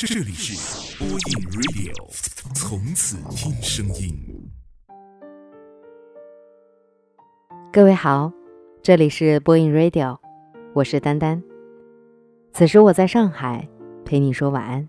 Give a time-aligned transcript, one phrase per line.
[0.00, 1.18] 这里是播音
[1.50, 1.92] Radio，
[2.54, 4.14] 从此听声音。
[7.72, 8.32] 各位好，
[8.80, 10.16] 这里是播音 Radio，
[10.72, 11.42] 我是丹丹。
[12.52, 13.68] 此时我在上海
[14.04, 14.88] 陪你说晚安。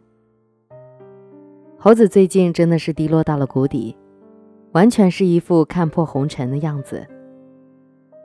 [1.79, 3.97] 猴子最近真的是低落到了谷底，
[4.73, 7.03] 完全是一副看破红尘的样子。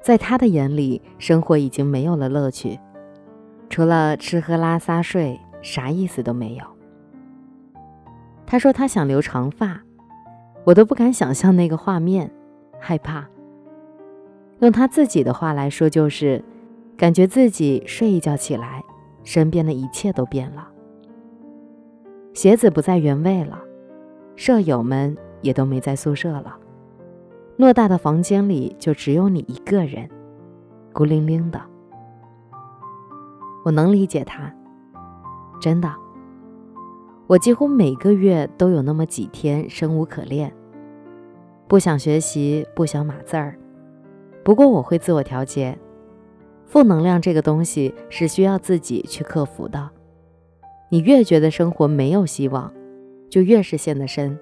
[0.03, 2.79] 在他的眼里，生活已经没有了乐趣，
[3.71, 6.74] 除了吃喝拉撒睡，啥意思都没有。
[8.47, 9.81] 他说他想留长发，
[10.65, 12.31] 我都不敢想象那个画面，
[12.79, 13.27] 害怕。
[14.61, 16.43] 用他自己的话来说，就是
[16.97, 18.83] 感觉自己睡一觉起来，
[19.25, 20.69] 身边的一切都变了，
[22.33, 23.59] 鞋子不在原位了，
[24.37, 26.57] 舍友们也都没在宿舍了。
[27.59, 30.09] 偌大的房间里就只有你一个人，
[30.93, 31.61] 孤零零的。
[33.65, 34.53] 我能理解他，
[35.61, 36.04] 真的。
[37.27, 40.53] 我几乎每个月都有那么几天生无可恋，
[41.67, 43.59] 不想学习，不想码字儿。
[44.43, 45.79] 不过我会自我调节，
[46.67, 49.89] 负能量这个东西是需要自己去克服的。
[50.91, 52.71] 你越觉得生活没有希望，
[53.31, 54.39] 就越是陷得深。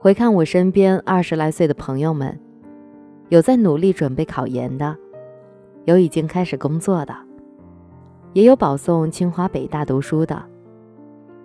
[0.00, 2.36] 回看我身边二十来岁的朋友们，
[3.28, 4.96] 有在努力准备考研的，
[5.84, 7.14] 有已经开始工作的，
[8.38, 10.40] 也有保送清华北大读书的，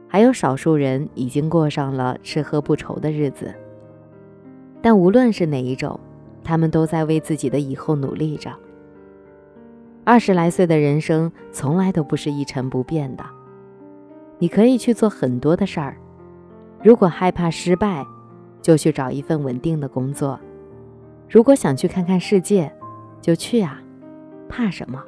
[0.08, 3.52] 还有少数人已经过上了吃喝不愁的日子。
[4.80, 6.00] 但无论是哪一种，
[6.44, 8.52] 他们都在为自己的以后努力着。
[10.04, 13.26] 二十来岁的人生从来都不是一成不变的，
[14.38, 15.98] 你可以去做很多的事儿，
[16.84, 18.06] 如果害怕失败。
[18.62, 20.40] 就去找一份稳定的工作。
[21.28, 22.72] 如果想去看看世界，
[23.20, 23.82] 就去啊，
[24.48, 25.04] 怕什么？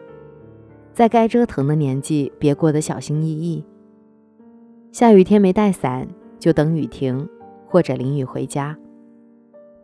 [0.96, 3.62] 在该折腾的年纪，别过得小心翼翼。
[4.94, 6.08] 下雨天没带伞，
[6.40, 7.28] 就等雨停，
[7.68, 8.78] 或者淋雨回家。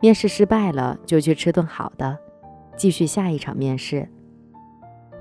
[0.00, 2.18] 面试失败了，就去吃顿好的，
[2.78, 4.08] 继续下一场面试。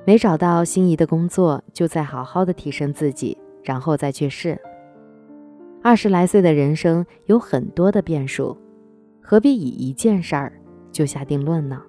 [0.06, 4.58] 没找到心仪的工作，就再好好的提升自己，然后再去试。
[5.84, 8.58] 二十来岁的人生有很多的变数，
[9.22, 10.54] 何必以一件事儿
[10.90, 11.82] 就下定论呢？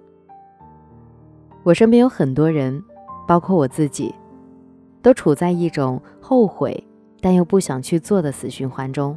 [1.62, 2.82] 我身边有很多人，
[3.26, 4.14] 包括我自己，
[5.00, 6.84] 都处在一种后悔
[7.20, 9.16] 但又不想去做的死循环中。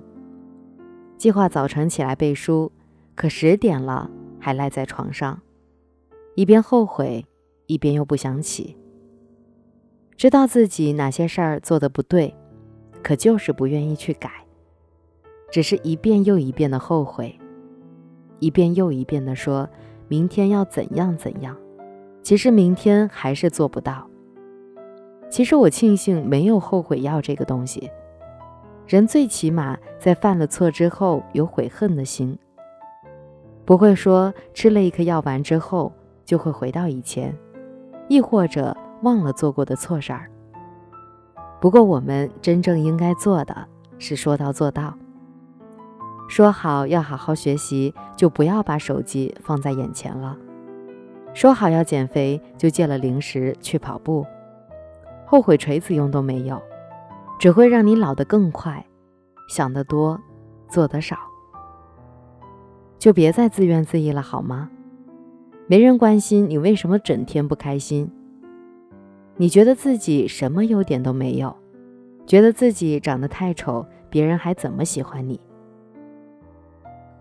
[1.18, 2.72] 计划早晨起来背书，
[3.16, 5.42] 可十点了还赖在床上，
[6.36, 7.26] 一边后悔，
[7.68, 8.78] 一边又不想起。
[10.16, 12.34] 知道自己哪些事儿做的不对，
[13.02, 14.32] 可就是不愿意去改。
[15.52, 17.38] 只是一遍又一遍的后悔，
[18.40, 19.70] 一遍又一遍的说
[20.08, 21.56] 明天要怎样怎样，
[22.26, 24.10] 其实明天还是做不到。
[25.30, 27.92] 其实我庆幸没有后悔药这个东西，
[28.88, 32.36] 人最起码在犯了错之后有悔恨的心，
[33.64, 35.94] 不会说吃了一颗药丸之后
[36.24, 37.32] 就会回到以前，
[38.08, 40.28] 亦或者忘了做过的错事儿。
[41.62, 43.68] 不过我们真正应该做的
[44.00, 44.98] 是说到做到。
[46.28, 50.36] 说好要好好学习，就不要把手机放在眼前了；
[51.36, 54.26] 说好要减肥，就戒了零食去跑步。
[55.26, 56.62] 后悔锤子用都没有，
[57.38, 58.84] 只会让你老得更快。
[59.50, 60.18] 想得多，
[60.70, 61.18] 做得少，
[62.98, 64.72] 就别再自怨自艾了，好吗？
[65.68, 68.10] 没人关心你为什么整天不开心。
[69.36, 71.54] 你觉得自己什么优点都没有，
[72.26, 75.38] 觉得自己长得太丑，别人还怎么喜欢你？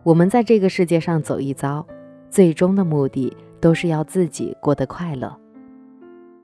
[0.05, 1.85] 我们在这个世界上走一遭，
[2.31, 5.35] 最终的目的都是要自己过得快乐。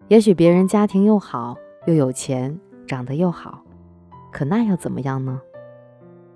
[0.09, 1.55] 也许别人家庭又好，
[1.87, 3.63] 又有钱，长得又好，
[4.33, 5.39] 可那又怎么样呢？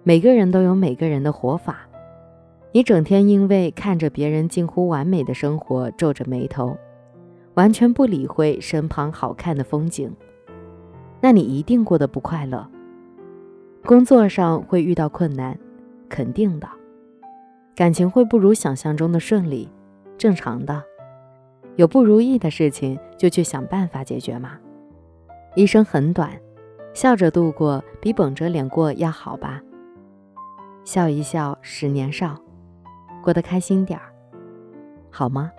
[0.02, 1.88] 每个人都有每个人的活法。
[2.72, 6.76] 你整天因为看着别人近乎完美的生活皱着眉头，
[7.54, 10.14] 完全不理会身旁好看的风景，
[11.22, 12.68] 那你一定过得不快乐。
[13.86, 15.58] 工作上会遇到困难，
[16.10, 16.68] 肯定的。
[17.74, 19.66] 感情会不如想象中的顺利，
[20.18, 20.82] 正常的。
[21.76, 24.58] 有不如意的事情就去想办法解决嘛。
[25.56, 26.30] 一生很短，
[26.92, 29.60] 笑着度过比绷着脸过要好吧。
[30.84, 32.36] 笑一笑，十年少，
[33.22, 34.12] 过得开心点儿，
[35.10, 35.50] 好吗？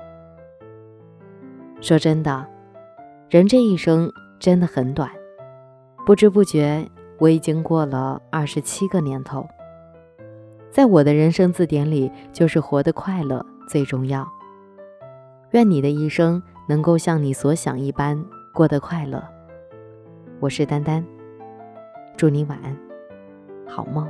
[1.81, 2.45] 说真的，
[3.29, 5.09] 人这一生真的很短，
[6.05, 6.87] 不知不觉
[7.19, 9.45] 我已经过了二十七个年头。
[10.69, 14.27] 在我的人生字典里，就是活得快乐最重要。
[15.55, 18.21] 愿你的一生能够像你所想一般
[18.51, 19.23] 过得快乐。
[20.41, 21.01] 我是丹丹，
[22.17, 22.77] 祝你晚安，
[23.65, 24.05] 好梦。